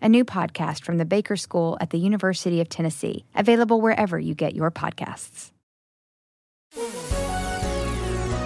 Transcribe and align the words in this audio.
a 0.00 0.08
new 0.08 0.24
podcast 0.24 0.84
from 0.84 0.98
the 0.98 1.04
Baker 1.04 1.36
School 1.36 1.76
at 1.80 1.90
the 1.90 1.98
University 1.98 2.60
of 2.60 2.68
Tennessee, 2.68 3.24
available 3.34 3.80
wherever 3.80 4.18
you 4.18 4.34
get 4.34 4.54
your 4.54 4.70
podcasts. 4.70 5.52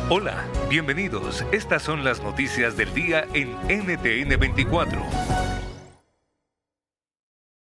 Hola, 0.08 0.44
bienvenidos. 0.68 1.44
Estas 1.52 1.82
son 1.82 2.04
las 2.04 2.22
noticias 2.22 2.76
del 2.76 2.92
día 2.92 3.26
en 3.32 3.52
NTN 3.68 4.38
24. 4.38 5.02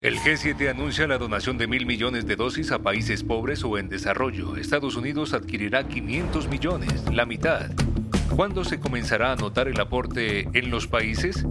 El 0.02 0.20
G7 0.20 0.70
anuncia 0.70 1.08
la 1.08 1.18
donación 1.18 1.58
de 1.58 1.66
mil 1.66 1.88
millones 1.88 2.28
de 2.28 2.36
dosis 2.36 2.72
a 2.72 2.78
países 2.78 3.24
pobres 3.24 3.64
o 3.64 3.80
en 3.80 3.90
desarrollo. 3.90 4.56
Estados 4.58 4.96
Unidos 4.96 5.34
adquirirá 5.34 5.88
500 5.88 6.48
millones, 6.48 7.12
la 7.12 7.26
mitad. 7.26 7.72
¿Cuándo 8.36 8.64
se 8.64 8.80
comenzará 8.80 9.32
a 9.32 9.36
notar 9.36 9.68
el 9.68 9.80
aporte 9.80 10.48
en 10.54 10.70
los 10.70 10.86
países? 10.86 11.44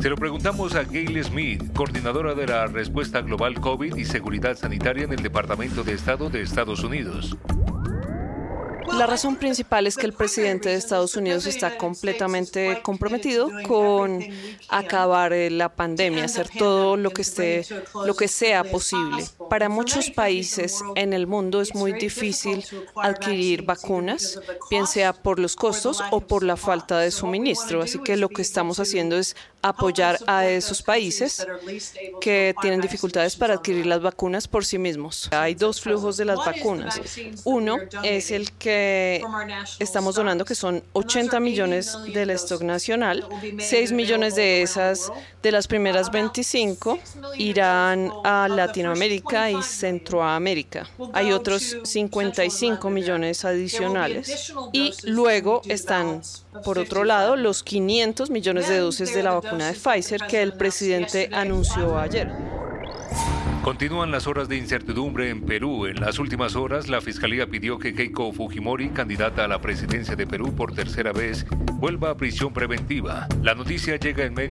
Se 0.00 0.08
lo 0.08 0.16
preguntamos 0.16 0.76
a 0.76 0.84
Gail 0.84 1.22
Smith, 1.24 1.72
coordinadora 1.74 2.32
de 2.34 2.46
la 2.46 2.66
respuesta 2.66 3.20
global 3.20 3.60
COVID 3.60 3.96
y 3.96 4.04
seguridad 4.04 4.56
sanitaria 4.56 5.04
en 5.04 5.12
el 5.12 5.22
Departamento 5.22 5.82
de 5.82 5.94
Estado 5.94 6.30
de 6.30 6.42
Estados 6.42 6.84
Unidos. 6.84 7.36
La 8.96 9.06
razón 9.06 9.36
principal 9.36 9.86
es 9.86 9.96
que 9.96 10.06
el 10.06 10.12
presidente 10.12 10.70
de 10.70 10.76
Estados 10.76 11.14
Unidos 11.14 11.46
está 11.46 11.76
completamente 11.76 12.80
comprometido 12.82 13.50
con 13.66 14.24
acabar 14.68 15.32
eh, 15.32 15.50
la 15.50 15.68
pandemia, 15.68 16.24
hacer 16.24 16.48
todo 16.48 16.96
lo 16.96 17.10
que 17.10 17.22
esté, 17.22 17.64
lo 18.04 18.14
que 18.14 18.28
sea 18.28 18.64
posible. 18.64 19.24
Para 19.50 19.68
muchos 19.68 20.10
países 20.10 20.82
en 20.96 21.12
el 21.12 21.26
mundo 21.26 21.60
es 21.60 21.74
muy 21.74 21.92
difícil 21.92 22.64
adquirir 22.96 23.62
vacunas, 23.62 24.40
bien 24.70 24.86
sea 24.86 25.12
por 25.12 25.38
los 25.38 25.54
costos 25.54 26.02
o 26.10 26.20
por 26.20 26.42
la 26.42 26.56
falta 26.56 26.98
de 26.98 27.10
suministro. 27.10 27.82
Así 27.82 27.98
que 27.98 28.16
lo 28.16 28.28
que 28.28 28.42
estamos 28.42 28.80
haciendo 28.80 29.16
es 29.16 29.36
apoyar 29.62 30.18
a 30.26 30.46
esos 30.46 30.82
países 30.82 31.46
que 32.20 32.54
tienen 32.60 32.80
dificultades 32.80 33.34
para 33.36 33.54
adquirir 33.54 33.86
las 33.86 34.00
vacunas 34.00 34.46
por 34.46 34.64
sí 34.64 34.78
mismos. 34.78 35.28
Hay 35.32 35.54
dos 35.54 35.80
flujos 35.80 36.16
de 36.16 36.24
las 36.24 36.38
vacunas. 36.38 37.00
Uno 37.44 37.76
es 38.02 38.30
el 38.30 38.52
que 38.52 39.22
estamos 39.78 40.14
donando, 40.14 40.44
que 40.44 40.54
son 40.54 40.82
80 40.92 41.40
millones 41.40 41.96
del 42.12 42.30
stock 42.30 42.62
nacional. 42.62 43.26
6 43.58 43.92
millones 43.92 44.36
de 44.36 44.62
esas, 44.62 45.10
de 45.42 45.52
las 45.52 45.66
primeras 45.66 46.10
25, 46.10 46.98
irán 47.36 48.12
a 48.24 48.48
Latinoamérica 48.48 49.50
y 49.50 49.62
Centroamérica. 49.62 50.88
Hay 51.12 51.32
otros 51.32 51.78
55 51.82 52.90
millones 52.90 53.44
adicionales. 53.44 54.52
Y 54.72 54.92
luego 55.02 55.62
están, 55.68 56.22
por 56.64 56.78
otro 56.78 57.04
lado, 57.04 57.34
los 57.34 57.62
500 57.62 58.30
millones 58.30 58.68
de 58.68 58.78
dosis 58.78 59.12
de 59.14 59.22
la 59.22 59.32
vacuna 59.32 59.47
de 59.56 59.72
Pfizer 59.72 60.20
que 60.28 60.42
el 60.42 60.52
presidente 60.52 61.30
anunció 61.32 61.98
ayer. 61.98 62.30
Continúan 63.62 64.10
las 64.10 64.26
horas 64.26 64.48
de 64.48 64.56
incertidumbre 64.56 65.28
en 65.30 65.44
Perú. 65.44 65.86
En 65.86 66.00
las 66.00 66.18
últimas 66.18 66.56
horas, 66.56 66.88
la 66.88 67.00
Fiscalía 67.00 67.46
pidió 67.46 67.78
que 67.78 67.94
Keiko 67.94 68.32
Fujimori, 68.32 68.90
candidata 68.90 69.44
a 69.44 69.48
la 69.48 69.60
presidencia 69.60 70.16
de 70.16 70.26
Perú 70.26 70.54
por 70.54 70.74
tercera 70.74 71.12
vez, 71.12 71.44
vuelva 71.74 72.10
a 72.10 72.16
prisión 72.16 72.52
preventiva. 72.52 73.26
La 73.42 73.54
noticia 73.54 73.96
llega 73.96 74.24
en 74.24 74.34
medio. 74.34 74.50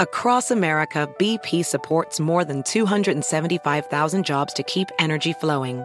Across 0.00 0.50
America, 0.50 1.08
BP 1.18 1.64
supports 1.64 2.18
more 2.18 2.44
than 2.44 2.62
275,000 2.62 4.24
jobs 4.24 4.52
to 4.54 4.62
keep 4.62 4.88
energy 4.98 5.32
flowing. 5.34 5.84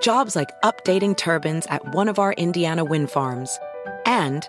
Jobs 0.00 0.34
like 0.34 0.48
updating 0.62 1.16
turbines 1.16 1.64
at 1.68 1.94
one 1.94 2.08
of 2.08 2.18
our 2.18 2.32
Indiana 2.32 2.84
wind 2.84 3.08
farms 3.08 3.60
and 4.04 4.48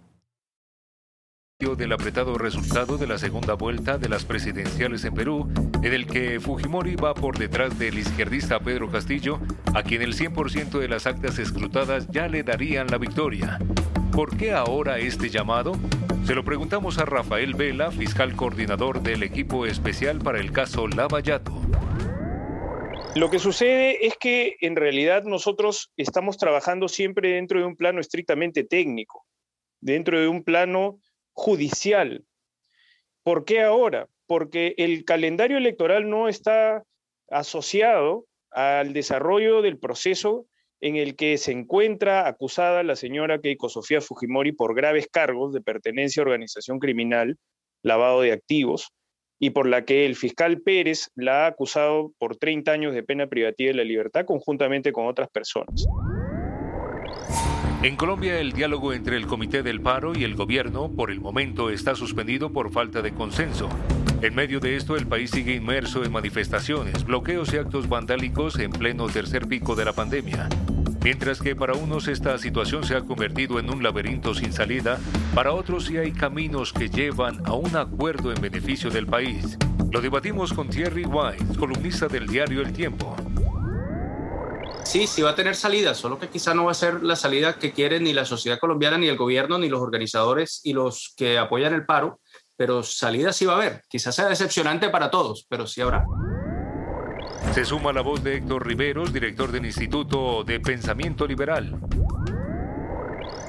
Del 1.61 1.93
apretado 1.93 2.39
resultado 2.39 2.97
de 2.97 3.05
la 3.05 3.19
segunda 3.19 3.53
vuelta 3.53 3.99
de 3.99 4.09
las 4.09 4.25
presidenciales 4.25 5.05
en 5.05 5.13
Perú, 5.13 5.47
en 5.83 5.93
el 5.93 6.07
que 6.07 6.39
Fujimori 6.39 6.95
va 6.95 7.13
por 7.13 7.37
detrás 7.37 7.77
del 7.77 7.99
izquierdista 7.99 8.59
Pedro 8.59 8.89
Castillo, 8.89 9.39
a 9.75 9.83
quien 9.83 10.01
el 10.01 10.15
100% 10.15 10.79
de 10.79 10.87
las 10.87 11.05
actas 11.05 11.37
escrutadas 11.37 12.07
ya 12.07 12.27
le 12.27 12.41
darían 12.41 12.87
la 12.87 12.97
victoria. 12.97 13.59
¿Por 14.11 14.35
qué 14.37 14.53
ahora 14.53 14.97
este 14.97 15.29
llamado? 15.29 15.73
Se 16.25 16.33
lo 16.33 16.43
preguntamos 16.43 16.97
a 16.97 17.05
Rafael 17.05 17.53
Vela, 17.53 17.91
fiscal 17.91 18.35
coordinador 18.35 19.03
del 19.03 19.21
equipo 19.21 19.67
especial 19.67 20.17
para 20.17 20.39
el 20.39 20.51
caso 20.51 20.87
Lavallato. 20.87 21.61
Lo 23.15 23.29
que 23.29 23.37
sucede 23.37 24.07
es 24.07 24.15
que 24.19 24.57
en 24.61 24.75
realidad 24.75 25.25
nosotros 25.25 25.91
estamos 25.95 26.37
trabajando 26.37 26.87
siempre 26.87 27.33
dentro 27.33 27.59
de 27.59 27.65
un 27.65 27.75
plano 27.75 27.99
estrictamente 27.99 28.63
técnico, 28.63 29.27
dentro 29.79 30.19
de 30.19 30.27
un 30.27 30.43
plano 30.43 30.97
judicial. 31.33 32.25
¿Por 33.23 33.45
qué 33.45 33.61
ahora? 33.61 34.07
Porque 34.27 34.73
el 34.77 35.05
calendario 35.05 35.57
electoral 35.57 36.09
no 36.09 36.27
está 36.27 36.83
asociado 37.29 38.25
al 38.51 38.93
desarrollo 38.93 39.61
del 39.61 39.77
proceso 39.77 40.45
en 40.81 40.95
el 40.95 41.15
que 41.15 41.37
se 41.37 41.51
encuentra 41.51 42.27
acusada 42.27 42.83
la 42.83 42.95
señora 42.95 43.39
Keiko 43.39 43.69
Sofía 43.69 44.01
Fujimori 44.01 44.51
por 44.51 44.75
graves 44.75 45.07
cargos 45.07 45.53
de 45.53 45.61
pertenencia 45.61 46.21
a 46.21 46.25
organización 46.25 46.79
criminal, 46.79 47.37
lavado 47.83 48.21
de 48.21 48.31
activos, 48.31 48.91
y 49.39 49.51
por 49.51 49.67
la 49.67 49.85
que 49.85 50.05
el 50.05 50.15
fiscal 50.15 50.61
Pérez 50.61 51.09
la 51.15 51.45
ha 51.45 51.47
acusado 51.47 52.13
por 52.17 52.37
30 52.37 52.71
años 52.71 52.93
de 52.93 53.03
pena 53.03 53.27
privativa 53.27 53.69
de 53.69 53.77
la 53.77 53.83
libertad 53.83 54.25
conjuntamente 54.25 54.91
con 54.91 55.07
otras 55.07 55.29
personas. 55.29 55.89
En 57.83 57.95
Colombia, 57.95 58.39
el 58.39 58.51
diálogo 58.51 58.93
entre 58.93 59.17
el 59.17 59.25
Comité 59.25 59.63
del 59.63 59.81
Paro 59.81 60.15
y 60.15 60.23
el 60.23 60.35
gobierno 60.35 60.91
por 60.91 61.09
el 61.09 61.19
momento 61.19 61.71
está 61.71 61.95
suspendido 61.95 62.53
por 62.53 62.71
falta 62.71 63.01
de 63.01 63.11
consenso. 63.11 63.69
En 64.21 64.35
medio 64.35 64.59
de 64.59 64.75
esto, 64.75 64.95
el 64.95 65.07
país 65.07 65.31
sigue 65.31 65.55
inmerso 65.55 66.03
en 66.03 66.11
manifestaciones, 66.11 67.03
bloqueos 67.03 67.51
y 67.53 67.57
actos 67.57 67.89
vandálicos 67.89 68.59
en 68.59 68.71
pleno 68.71 69.07
tercer 69.07 69.47
pico 69.47 69.75
de 69.75 69.85
la 69.85 69.93
pandemia. 69.93 70.47
Mientras 71.03 71.41
que 71.41 71.55
para 71.55 71.73
unos 71.73 72.07
esta 72.07 72.37
situación 72.37 72.83
se 72.83 72.95
ha 72.95 73.01
convertido 73.01 73.57
en 73.57 73.71
un 73.71 73.81
laberinto 73.81 74.35
sin 74.35 74.53
salida, 74.53 74.99
para 75.33 75.51
otros 75.51 75.85
sí 75.85 75.97
hay 75.97 76.11
caminos 76.11 76.73
que 76.73 76.87
llevan 76.87 77.41
a 77.45 77.53
un 77.53 77.75
acuerdo 77.75 78.31
en 78.31 78.39
beneficio 78.39 78.91
del 78.91 79.07
país. 79.07 79.57
Lo 79.91 80.01
debatimos 80.01 80.53
con 80.53 80.69
Thierry 80.69 81.05
White, 81.05 81.57
columnista 81.57 82.07
del 82.07 82.27
diario 82.27 82.61
El 82.61 82.73
Tiempo. 82.73 83.15
Sí, 84.91 85.07
sí 85.07 85.21
va 85.21 85.29
a 85.29 85.35
tener 85.35 85.55
salida, 85.55 85.95
solo 85.95 86.19
que 86.19 86.27
quizá 86.27 86.53
no 86.53 86.65
va 86.65 86.71
a 86.71 86.73
ser 86.73 87.01
la 87.01 87.15
salida 87.15 87.57
que 87.57 87.71
quiere 87.71 88.01
ni 88.01 88.11
la 88.11 88.25
sociedad 88.25 88.59
colombiana, 88.59 88.97
ni 88.97 89.07
el 89.07 89.15
gobierno, 89.15 89.57
ni 89.57 89.69
los 89.69 89.79
organizadores 89.79 90.59
y 90.65 90.73
los 90.73 91.13
que 91.15 91.37
apoyan 91.37 91.73
el 91.73 91.85
paro, 91.85 92.19
pero 92.57 92.83
salida 92.83 93.31
sí 93.31 93.45
va 93.45 93.53
a 93.53 93.55
haber. 93.55 93.83
Quizás 93.87 94.13
sea 94.13 94.27
decepcionante 94.27 94.89
para 94.89 95.09
todos, 95.09 95.45
pero 95.47 95.65
sí 95.65 95.79
habrá. 95.79 96.03
Se 97.53 97.63
suma 97.63 97.93
la 97.93 98.01
voz 98.01 98.21
de 98.21 98.35
Héctor 98.35 98.67
Riveros, 98.67 99.13
director 99.13 99.49
del 99.49 99.65
Instituto 99.65 100.43
de 100.43 100.59
Pensamiento 100.59 101.25
Liberal. 101.25 101.79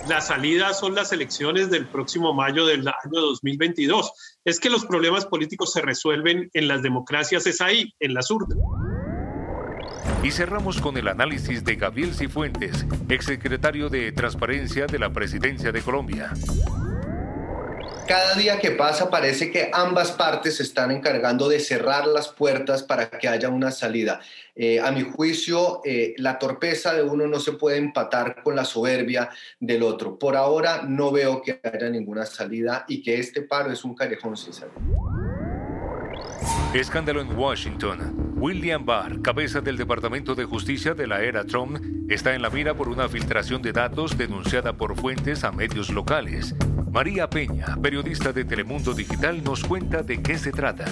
La 0.08 0.20
salida 0.20 0.72
son 0.74 0.94
las 0.94 1.12
elecciones 1.12 1.70
del 1.70 1.88
próximo 1.88 2.32
mayo 2.34 2.66
del 2.66 2.86
año 2.86 3.20
2022. 3.20 4.12
Es 4.44 4.60
que 4.60 4.70
los 4.70 4.86
problemas 4.86 5.26
políticos 5.26 5.72
se 5.72 5.80
resuelven 5.80 6.48
en 6.54 6.68
las 6.68 6.82
democracias, 6.82 7.48
es 7.48 7.60
ahí, 7.60 7.92
en 7.98 8.14
las 8.14 8.30
urnas. 8.30 8.56
Y 10.22 10.30
cerramos 10.30 10.80
con 10.80 10.96
el 10.96 11.08
análisis 11.08 11.64
de 11.64 11.74
Gabriel 11.74 12.14
Cifuentes, 12.14 12.86
exsecretario 13.08 13.88
de 13.88 14.12
Transparencia 14.12 14.86
de 14.86 15.00
la 15.00 15.12
Presidencia 15.12 15.72
de 15.72 15.82
Colombia. 15.82 16.32
Cada 18.06 18.34
día 18.34 18.60
que 18.60 18.70
pasa 18.70 19.10
parece 19.10 19.50
que 19.50 19.70
ambas 19.72 20.12
partes 20.12 20.58
se 20.58 20.62
están 20.62 20.92
encargando 20.92 21.48
de 21.48 21.58
cerrar 21.58 22.06
las 22.06 22.28
puertas 22.28 22.84
para 22.84 23.10
que 23.10 23.26
haya 23.26 23.48
una 23.48 23.72
salida. 23.72 24.20
Eh, 24.54 24.80
a 24.80 24.92
mi 24.92 25.02
juicio, 25.02 25.80
eh, 25.84 26.14
la 26.19 26.38
torpeza 26.38 26.94
de 26.94 27.02
uno 27.02 27.26
no 27.26 27.40
se 27.40 27.52
puede 27.52 27.78
empatar 27.78 28.42
con 28.44 28.54
la 28.54 28.64
soberbia 28.64 29.28
del 29.58 29.82
otro. 29.82 30.19
Por 30.20 30.36
ahora 30.36 30.82
no 30.86 31.10
veo 31.10 31.42
que 31.42 31.60
haya 31.64 31.90
ninguna 31.90 32.26
salida 32.26 32.84
y 32.86 33.02
que 33.02 33.19
este 33.19 33.42
paro 33.42 33.72
es 33.72 33.82
un 33.82 33.96
callejón 33.96 34.36
sin 34.36 34.52
salida. 34.52 34.76
Escándalo 36.74 37.20
en 37.20 37.36
Washington. 37.36 38.31
William 38.42 38.84
Barr, 38.84 39.22
cabeza 39.22 39.60
del 39.60 39.76
Departamento 39.76 40.34
de 40.34 40.44
Justicia 40.44 40.94
de 40.94 41.06
la 41.06 41.22
era 41.22 41.44
Trump, 41.44 41.78
está 42.08 42.34
en 42.34 42.42
la 42.42 42.50
mira 42.50 42.74
por 42.74 42.88
una 42.88 43.08
filtración 43.08 43.62
de 43.62 43.70
datos 43.70 44.18
denunciada 44.18 44.72
por 44.72 44.96
fuentes 44.96 45.44
a 45.44 45.52
medios 45.52 45.90
locales. 45.90 46.52
María 46.90 47.30
Peña, 47.30 47.76
periodista 47.80 48.32
de 48.32 48.44
Telemundo 48.44 48.94
Digital, 48.94 49.44
nos 49.44 49.62
cuenta 49.62 50.02
de 50.02 50.20
qué 50.20 50.36
se 50.38 50.50
trata 50.50 50.86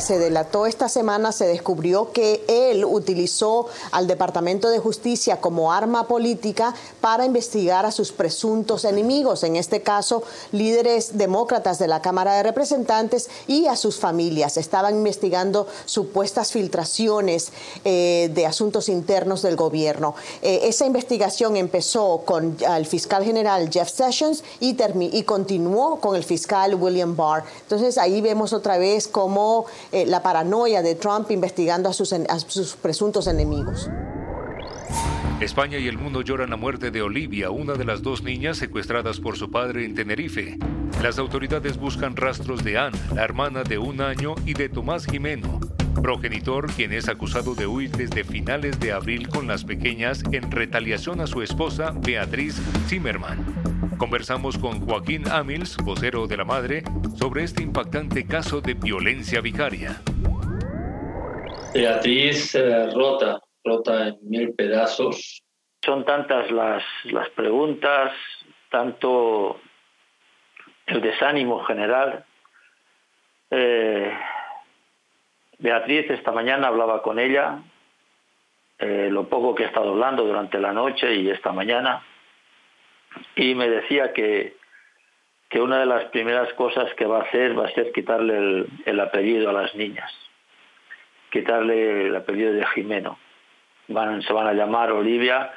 se 0.00 0.18
delató 0.18 0.66
esta 0.66 0.88
semana, 0.88 1.32
se 1.32 1.46
descubrió 1.46 2.12
que 2.12 2.44
él 2.48 2.84
utilizó 2.84 3.66
al 3.92 4.06
Departamento 4.06 4.68
de 4.70 4.78
Justicia 4.78 5.40
como 5.40 5.72
arma 5.72 6.08
política 6.08 6.74
para 7.00 7.24
investigar 7.24 7.86
a 7.86 7.92
sus 7.92 8.12
presuntos 8.12 8.84
enemigos, 8.84 9.44
en 9.44 9.56
este 9.56 9.82
caso 9.82 10.22
líderes 10.52 11.16
demócratas 11.16 11.78
de 11.78 11.88
la 11.88 12.02
Cámara 12.02 12.34
de 12.34 12.42
Representantes 12.42 13.28
y 13.46 13.66
a 13.66 13.76
sus 13.76 13.96
familias. 13.98 14.56
Estaban 14.56 14.94
investigando 14.96 15.66
supuestas 15.84 16.52
filtraciones 16.52 17.52
eh, 17.84 18.30
de 18.34 18.46
asuntos 18.46 18.88
internos 18.88 19.42
del 19.42 19.56
gobierno. 19.56 20.14
Eh, 20.42 20.60
esa 20.64 20.86
investigación 20.86 21.56
empezó 21.56 22.22
con 22.24 22.56
el 22.60 22.86
fiscal 22.86 23.24
general 23.24 23.70
Jeff 23.70 23.90
Sessions 23.90 24.44
y, 24.60 24.76
y 25.12 25.22
continuó 25.22 26.00
con 26.00 26.16
el 26.16 26.24
fiscal 26.24 26.74
William 26.74 27.16
Barr. 27.16 27.44
Entonces 27.62 27.98
ahí 27.98 28.20
vemos 28.20 28.52
otra 28.52 28.78
vez 28.78 29.08
cómo 29.08 29.66
eh, 29.92 30.06
la 30.06 30.22
paranoia 30.22 30.82
de 30.82 30.94
Trump 30.94 31.30
investigando 31.30 31.88
a 31.88 31.92
sus, 31.92 32.12
a 32.12 32.38
sus 32.38 32.76
presuntos 32.76 33.26
enemigos. 33.26 33.88
España 35.40 35.78
y 35.78 35.88
el 35.88 35.98
mundo 35.98 36.22
lloran 36.22 36.50
la 36.50 36.56
muerte 36.56 36.90
de 36.90 37.02
Olivia, 37.02 37.50
una 37.50 37.74
de 37.74 37.84
las 37.84 38.02
dos 38.02 38.22
niñas 38.22 38.56
secuestradas 38.56 39.20
por 39.20 39.36
su 39.36 39.50
padre 39.50 39.84
en 39.84 39.94
Tenerife. 39.94 40.56
Las 41.02 41.18
autoridades 41.18 41.76
buscan 41.76 42.16
rastros 42.16 42.62
de 42.62 42.78
Ana, 42.78 42.98
la 43.14 43.24
hermana 43.24 43.64
de 43.64 43.78
un 43.78 44.00
año, 44.00 44.36
y 44.46 44.54
de 44.54 44.68
Tomás 44.68 45.06
Jimeno, 45.06 45.60
progenitor 46.02 46.70
quien 46.72 46.92
es 46.92 47.08
acusado 47.08 47.54
de 47.54 47.66
huir 47.66 47.90
desde 47.90 48.24
finales 48.24 48.78
de 48.78 48.92
abril 48.92 49.28
con 49.28 49.46
las 49.46 49.64
pequeñas 49.64 50.22
en 50.32 50.50
retaliación 50.50 51.20
a 51.20 51.26
su 51.26 51.42
esposa 51.42 51.92
Beatriz 51.94 52.60
Zimmerman. 52.88 53.73
Conversamos 54.04 54.58
con 54.58 54.86
Joaquín 54.86 55.22
Amils, 55.32 55.78
vocero 55.82 56.26
de 56.26 56.36
la 56.36 56.44
madre, 56.44 56.82
sobre 57.16 57.42
este 57.42 57.62
impactante 57.62 58.26
caso 58.26 58.60
de 58.60 58.74
violencia 58.74 59.40
vicaria. 59.40 59.96
Beatriz 61.72 62.54
eh, 62.54 62.90
rota, 62.90 63.40
rota 63.64 64.08
en 64.08 64.18
mil 64.28 64.52
pedazos. 64.52 65.42
Son 65.82 66.04
tantas 66.04 66.50
las, 66.50 66.84
las 67.04 67.30
preguntas, 67.30 68.12
tanto 68.70 69.58
el 70.84 71.00
desánimo 71.00 71.64
general. 71.64 72.26
Eh, 73.50 74.12
Beatriz 75.60 76.10
esta 76.10 76.30
mañana 76.30 76.66
hablaba 76.66 77.00
con 77.00 77.18
ella, 77.18 77.62
eh, 78.78 79.08
lo 79.10 79.30
poco 79.30 79.54
que 79.54 79.62
he 79.62 79.66
estado 79.66 79.92
hablando 79.92 80.26
durante 80.26 80.58
la 80.58 80.74
noche 80.74 81.14
y 81.14 81.30
esta 81.30 81.52
mañana, 81.52 82.02
y 83.36 83.54
me 83.54 83.68
decía 83.68 84.12
que, 84.12 84.56
que 85.48 85.60
una 85.60 85.78
de 85.78 85.86
las 85.86 86.04
primeras 86.06 86.52
cosas 86.54 86.92
que 86.94 87.06
va 87.06 87.18
a 87.18 87.22
hacer 87.22 87.58
va 87.58 87.66
a 87.66 87.72
ser 87.72 87.92
quitarle 87.92 88.66
el, 88.84 89.00
apellido 89.00 89.50
a 89.50 89.52
las 89.52 89.74
niñas, 89.74 90.12
quitarle 91.30 92.08
el 92.08 92.16
apellido 92.16 92.52
de 92.52 92.66
Jimeno. 92.66 93.18
Van, 93.88 94.22
se 94.22 94.32
van 94.32 94.46
a 94.46 94.54
llamar 94.54 94.92
Olivia 94.92 95.52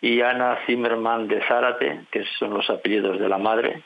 y 0.00 0.22
Ana 0.22 0.58
Zimmerman 0.66 1.28
de 1.28 1.42
Zárate, 1.42 2.06
que 2.10 2.24
son 2.38 2.54
los 2.54 2.68
apellidos 2.68 3.18
de 3.18 3.28
la 3.28 3.38
madre. 3.38 3.82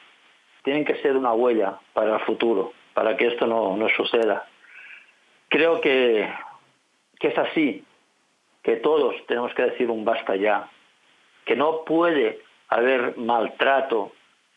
Tienen 0.62 0.84
que 0.84 0.96
ser 1.02 1.16
una 1.16 1.32
huella 1.32 1.78
para 1.92 2.14
el 2.14 2.20
futuro, 2.20 2.72
para 2.94 3.16
que 3.16 3.26
esto 3.26 3.46
no, 3.46 3.76
no 3.76 3.88
suceda. 3.90 4.46
Creo 5.48 5.80
que, 5.80 6.32
que 7.18 7.28
es 7.28 7.38
así, 7.38 7.84
que 8.62 8.76
todos 8.76 9.14
tenemos 9.26 9.52
que 9.54 9.62
decir 9.62 9.90
un 9.90 10.04
basta 10.04 10.34
ya, 10.36 10.68
que 11.44 11.54
no 11.54 11.84
puede 11.84 12.40
haber 12.68 13.16
maltrato 13.16 14.12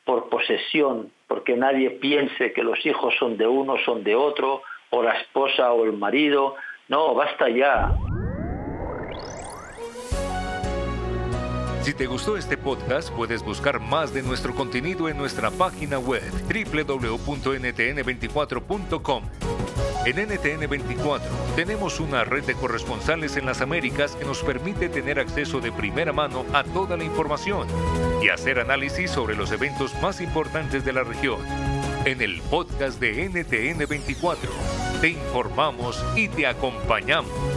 por 0.05 0.29
posesión, 0.29 1.11
porque 1.27 1.55
nadie 1.55 1.91
piense 1.91 2.53
que 2.53 2.63
los 2.63 2.83
hijos 2.85 3.13
son 3.19 3.37
de 3.37 3.47
uno, 3.47 3.75
son 3.85 4.03
de 4.03 4.15
otro, 4.15 4.63
o 4.89 5.03
la 5.03 5.19
esposa 5.19 5.73
o 5.73 5.83
el 5.83 5.93
marido. 5.93 6.55
No, 6.87 7.13
basta 7.13 7.49
ya. 7.49 7.93
Si 11.81 11.93
te 11.93 12.05
gustó 12.05 12.35
este 12.35 12.57
podcast, 12.57 13.13
puedes 13.13 13.41
buscar 13.43 13.79
más 13.79 14.13
de 14.13 14.21
nuestro 14.21 14.53
contenido 14.53 15.07
en 15.07 15.17
nuestra 15.17 15.49
página 15.51 15.99
web 15.99 16.21
www.ntn24.com. 16.43 19.23
En 20.07 20.15
NTN 20.15 20.69
24 20.69 21.27
tenemos 21.57 21.99
una 21.99 22.23
red 22.23 22.45
de 22.45 22.53
corresponsales 22.53 23.35
en 23.35 23.45
las 23.45 23.59
Américas 23.59 24.15
que 24.15 24.23
nos 24.23 24.41
permite 24.41 24.87
tener 24.87 25.19
acceso 25.19 25.59
de 25.59 25.69
primera 25.73 26.13
mano 26.13 26.45
a 26.53 26.63
toda 26.63 26.95
la 26.95 27.03
información 27.03 27.67
y 28.23 28.29
hacer 28.29 28.57
análisis 28.57 29.11
sobre 29.11 29.35
los 29.35 29.51
eventos 29.51 29.93
más 30.01 30.21
importantes 30.21 30.85
de 30.85 30.93
la 30.93 31.03
región. 31.03 31.41
En 32.05 32.21
el 32.21 32.41
podcast 32.43 33.01
de 33.01 33.27
NTN 33.27 33.85
24 33.85 34.49
te 35.01 35.09
informamos 35.09 36.01
y 36.15 36.29
te 36.29 36.47
acompañamos. 36.47 37.56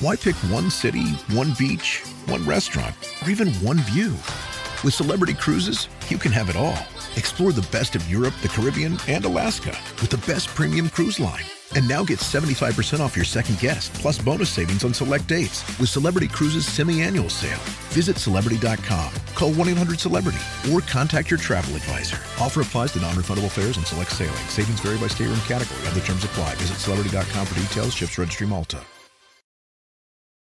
Why 0.00 0.14
pick 0.14 0.36
one 0.48 0.70
city, 0.70 1.08
one 1.32 1.54
beach, 1.58 2.04
one 2.26 2.46
restaurant, 2.46 2.94
or 3.24 3.30
even 3.30 3.52
one 3.54 3.78
view? 3.78 4.12
With 4.84 4.94
Celebrity 4.94 5.34
Cruises, 5.34 5.88
you 6.06 6.18
can 6.18 6.30
have 6.30 6.48
it 6.48 6.54
all. 6.54 6.78
Explore 7.16 7.50
the 7.50 7.66
best 7.72 7.96
of 7.96 8.08
Europe, 8.08 8.34
the 8.40 8.48
Caribbean, 8.48 8.96
and 9.08 9.24
Alaska 9.24 9.76
with 10.00 10.10
the 10.10 10.24
best 10.32 10.46
premium 10.54 10.88
cruise 10.88 11.18
line. 11.18 11.42
And 11.74 11.88
now 11.88 12.04
get 12.04 12.20
75% 12.20 13.00
off 13.00 13.16
your 13.16 13.24
second 13.24 13.58
guest, 13.58 13.92
plus 13.94 14.20
bonus 14.20 14.50
savings 14.50 14.84
on 14.84 14.94
select 14.94 15.26
dates 15.26 15.66
with 15.80 15.88
Celebrity 15.88 16.28
Cruises 16.28 16.64
semi-annual 16.64 17.28
sale. 17.28 17.58
Visit 17.90 18.18
Celebrity.com, 18.18 19.12
call 19.34 19.50
1-800-CELEBRITY, 19.50 20.72
or 20.72 20.80
contact 20.82 21.28
your 21.28 21.40
travel 21.40 21.74
advisor. 21.74 22.18
Offer 22.40 22.60
applies 22.60 22.92
to 22.92 23.00
non-refundable 23.00 23.50
fares 23.50 23.76
and 23.76 23.84
select 23.84 24.12
sailing. 24.12 24.46
Savings 24.46 24.78
vary 24.78 24.98
by 24.98 25.08
stateroom 25.08 25.40
category. 25.40 25.84
Other 25.88 26.02
terms 26.02 26.22
apply. 26.22 26.54
Visit 26.54 26.78
Celebrity.com 26.78 27.46
for 27.46 27.58
details. 27.58 27.94
Ships 27.94 28.16
Registry 28.16 28.46
Malta. 28.46 28.80